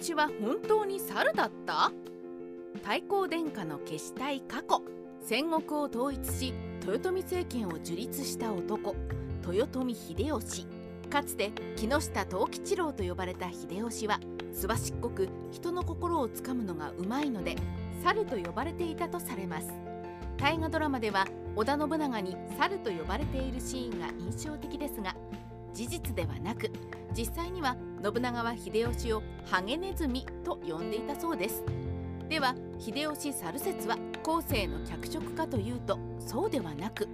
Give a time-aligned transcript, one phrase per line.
[0.00, 1.92] 吉は本当に猿だった？
[2.76, 4.82] 太閤殿下の消したい過去。
[5.22, 6.54] 戦国を統一し
[6.86, 8.96] 豊臣政権を樹立した男。
[9.46, 10.66] 豊臣秀吉。
[11.10, 14.20] かつて木下藤吉郎と呼ばれた秀吉は
[14.54, 17.56] すばしっこく人の心をつかむのがうまいので
[18.02, 19.68] 猿と呼ばれていたとされます。
[20.38, 25.14] 大河ドラマでは織田信長に猿と呼ばれているシーンが印象的ですが
[25.74, 26.70] 事実ではなく
[27.16, 31.64] 実際には信長は秀吉をハゲネズミと呼んでいたそうです。
[32.28, 37.08] では秀吉猿説は後世の脚色かというとそうではなく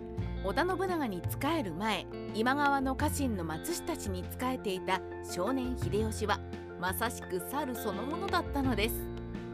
[0.44, 6.38] 織田信長に仕える前今川の家臣の松下氏に仕えていた少年秀吉は
[6.78, 8.94] まさしく猿そのものだったのです。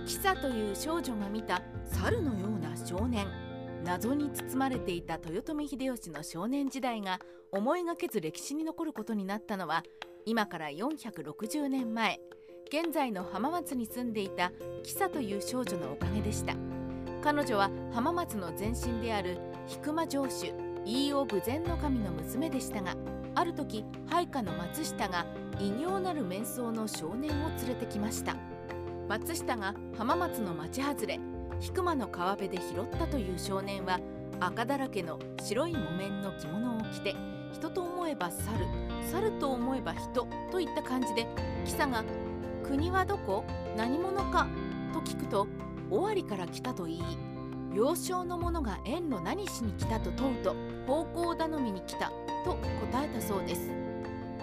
[0.04, 3.26] キサという少女が見た猿のような少年。
[3.84, 7.18] 謎に包まれていた豊臣秀吉の少年時代が
[7.50, 9.82] 思いがけず歴史に残ることになったのは
[10.24, 12.20] 今から460年前
[12.68, 16.54] 現在の浜松に住んでいたキサという少女のおかげでした。
[17.22, 19.38] 彼女は浜松の前身である
[19.68, 20.52] 引間城主
[20.84, 22.96] 飯尾豊前の神の娘でしたが
[23.34, 25.26] ある時配下の松下が
[25.60, 28.36] 異形なる面相の少年を連れてきました。
[29.08, 31.20] 松下が浜松の町外れ
[31.62, 34.00] 引間の川辺で拾ったという少年は
[34.40, 37.14] 赤だらけの白い木綿の着物を着て
[37.52, 38.66] 人と思えば猿
[39.10, 41.26] 猿と思えば人といった感じで
[41.64, 42.02] キサが
[42.66, 43.44] 「国はどこ
[43.76, 44.48] 何者か?」
[44.92, 45.46] と聞くと
[45.90, 47.02] 「尾張から来たと言い
[47.72, 52.10] 幼少の者が縁の何しに来たと問うと方向頼みに来た
[52.44, 52.56] と
[52.90, 53.70] 答えたそうです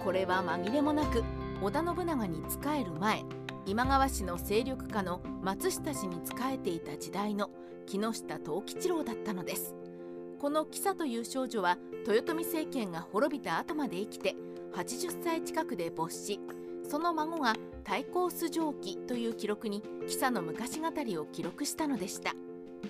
[0.02, 1.22] これは紛れもなく
[1.60, 3.22] 織田信長に仕える前
[3.66, 7.50] 今川氏の勢力下の松下氏に仕えていた時代の
[7.86, 9.74] 木下藤吉郎だったのです。
[10.38, 14.34] このキサという少女は豊臣政権が滅びた後まで生きて
[14.72, 16.40] 80歳近くで没死
[16.88, 22.32] その孫が太閤崇城記という記録にキサの昔語りを記録したのでした。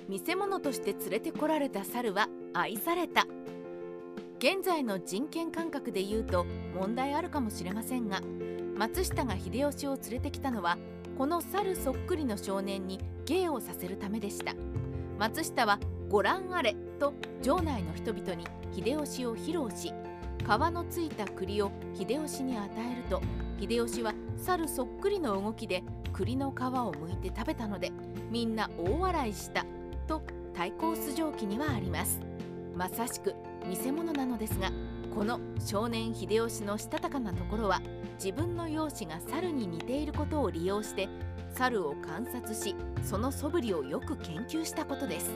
[0.09, 3.27] 見せ物として連れてこられた猿は愛された。
[4.39, 8.23] 現在の人権感覚で言うと問題あるかもしれませんが
[8.81, 10.79] 松下が秀吉を連れてきたのは
[11.19, 14.55] この猿そっくりの少年に芸をさせるためでした。
[15.19, 19.93] 松下は「ご覧あれ」と城内の人々に秀吉を披露し
[20.39, 23.21] 皮のついた栗を秀吉に与えると
[23.61, 27.93] 秀吉は猿そっくりの動きで栗の皮を剥いて食べたので
[28.31, 29.67] みんな大笑いした
[30.07, 30.23] と
[30.55, 32.19] 太閤崇城記にはあります。
[32.75, 33.35] まさしく
[33.69, 34.71] 見せ物なのですが
[35.15, 37.83] この少年秀吉のしたたかなところは
[38.15, 41.09] 自分の容姿が猿に似ていることを利用して
[41.55, 45.31] 猿を観察しその素振りをよく研究したことです。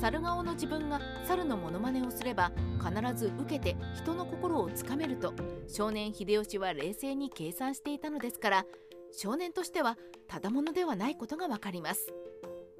[0.00, 5.32] 猿顔の自分が猿のモノマネをすれば必ず受けて人の心をつかめると
[5.68, 8.66] 少年秀吉は冷静に計算していたのですから
[9.12, 9.96] 少年としては
[10.28, 12.12] ただものではないことがわかります。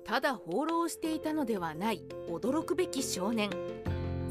[0.04, 3.50] ただ放浪していたのではない驚くべき少年。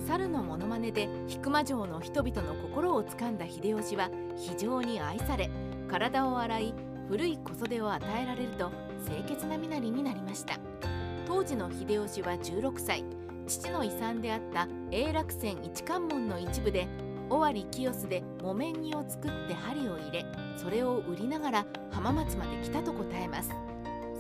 [0.08, 5.50] 猿のモノマネで引間城の人々の心をつかんだ秀吉は非常に愛され
[5.90, 6.74] 体を洗い
[7.10, 8.72] 古い小袖を与えられると
[9.06, 10.60] 清潔な身なりになりました。
[11.28, 13.04] 当時の秀吉は16歳
[13.48, 16.88] 父の遺産であった永楽船一関門の一部で
[17.30, 23.50] 尾張清須で木綿木を作って針を入れそれを売りながら浜松まで来たと答えます。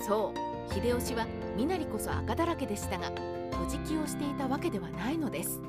[0.07, 3.12] そう秀吉は身なりこそ赤だらけでしたが
[3.52, 5.62] 小じきをしていたわけではないのです。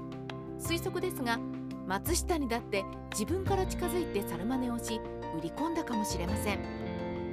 [0.59, 1.39] 推測ですが
[1.87, 5.01] 松下にだって自分から近づいて猿真似をし
[5.39, 6.61] 売り込んだかもしれません。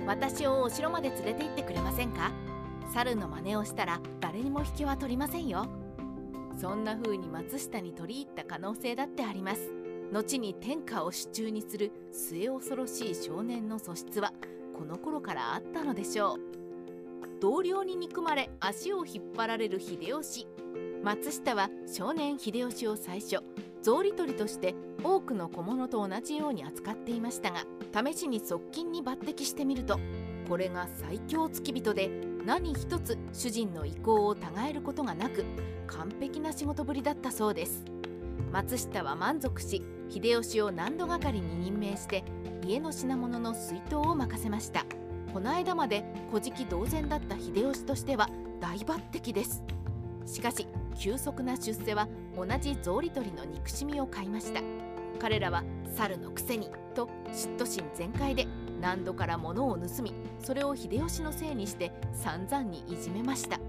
[0.06, 2.32] 私をお城まで連れて行ってくれませんか？
[2.94, 5.66] 猿の真似をしたら誰にも引きは取りませんよ。
[6.60, 9.72] そんな風に松下に取り入った可能性だってあります。
[10.12, 14.32] 後に天下を手中にする末恐ろしい少年の素質は
[14.78, 16.40] この頃からあったのでしょう。
[17.40, 20.48] 同僚に憎まれ足を引っ張られる秀吉。
[21.04, 23.44] 松下は少年秀吉を最初
[23.82, 30.00] 草履取りとして多くの小物と同じように扱っていましたが試しに側近に抜擢してみると
[30.48, 32.10] これが最強付き人で
[32.46, 34.40] 何一つ主人の意向を違
[34.70, 35.44] えることがなく
[35.88, 37.84] 完璧な仕事ぶりだったそうです。
[38.52, 42.24] 松下は満足し秀吉を何度がかりに任命して
[42.66, 44.86] 家の品物の水筒を任せました。
[45.34, 48.30] この間まで古事記同然だった秀吉としては
[48.60, 49.64] 大抜擢です。
[50.26, 50.68] しかし
[50.98, 54.62] 急速な出世は同じ草履取りの憎しみを買いました。
[55.20, 55.64] 彼らは
[55.96, 58.48] 猿のくせにと嫉妬心全開で
[58.82, 63.60] 何度から物を盗みそれを秀吉のせいにして散々にいじめました。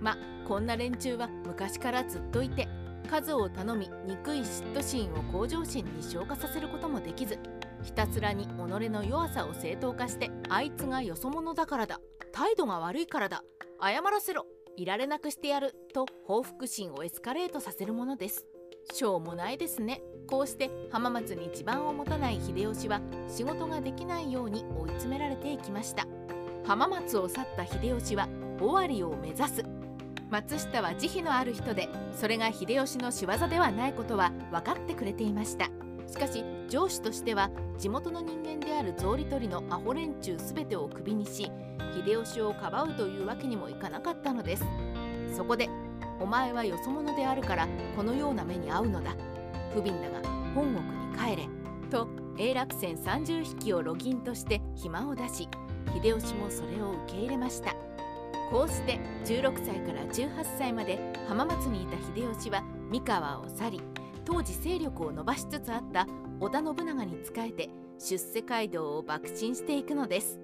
[0.00, 0.16] ま
[0.46, 2.68] こんな連中は昔からずっといて
[3.10, 7.38] 数を頼み憎い嫉妬心を向上心に昇華させることもできず
[7.82, 12.00] ひたすらに己の弱さを正当化してあいつがよそ者だからだ。
[12.32, 13.42] 態度が悪いからだ。
[13.80, 14.46] 謝らせろ。
[14.76, 18.46] いられなくしてやると報復心をエスカレートさせるものです。
[18.92, 20.02] しょうもないですね。
[20.28, 26.06] こうして浜松に地盤を持たない秀吉は仕事ができないように追い詰められていきました。
[26.66, 28.28] 浜松を去った秀吉は
[28.60, 29.64] 尾張を目指す。
[30.30, 35.70] 松下は慈悲のある人でそれが秀吉の仕業ではないことは分かってくれていました。
[36.06, 41.50] しかし上司としては地元の人間である草履取りのアホ連中全てをクビにし
[41.94, 44.64] 秀吉をかばうというわけにもいかなかったのです。
[45.36, 45.68] そこで
[46.20, 49.14] 「お前はよそ者であるからこのような目に遭うのだ。
[49.72, 51.48] 不憫だが本国に帰れ」
[51.90, 55.48] と永楽船30匹を路銀として暇を出し
[56.02, 57.74] 秀吉もそれを受け入れました。
[58.50, 63.80] こうして16歳から18歳まで浜松にいた秀吉は三河を去り
[64.26, 66.06] 当時勢力を伸ばしつつあった
[66.40, 70.40] 織田信長に仕えて出世街道を爆心していくのです。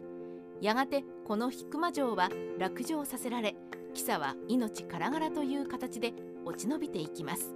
[0.61, 3.56] やがてこの引間城は落城させられ
[3.93, 6.14] 貴様は命からがらという形で
[6.44, 7.52] 落ち延びていきます。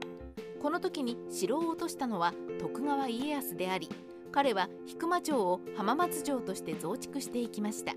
[0.61, 3.89] この時に城を落としたのは徳川家康であり
[4.33, 7.93] 彼は引間城を浜松城として増築していきました。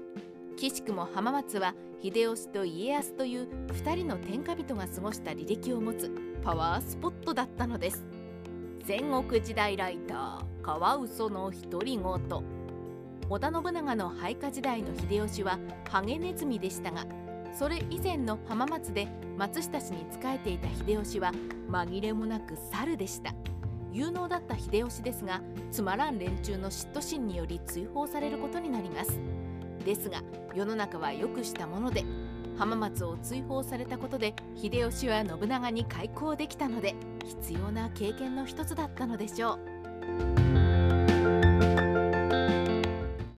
[0.56, 1.74] 岸くも浜松は
[2.04, 6.12] 秀吉と家康という2人の天下人が過ごした履歴を持つ
[6.44, 8.19] パワースポットだったのです。
[8.86, 12.04] 戦国時代ライターカワウソの独り言。
[13.30, 15.60] 織田信長の配下時代の秀吉は
[15.90, 17.06] ハゲネズミでしたが
[17.54, 21.32] それ以前の浜松で松下氏に仕えていた秀吉は
[21.70, 23.34] 紛れもなく猿でした。
[23.92, 25.42] 有能だった秀吉ですが
[25.72, 29.20] つまらん連中の嫉妬心により追放されることになります。
[29.86, 30.22] ですが
[30.56, 32.04] 世の中は良くしたもので
[32.60, 39.54] 浜松を追放されたことで秀吉は信長に開港できたので必要な経験の一つだったのでしょ
[40.36, 40.39] う。